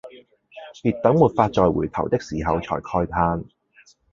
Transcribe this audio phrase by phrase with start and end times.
[0.83, 3.45] 別等沒法再回頭的時候才慨嘆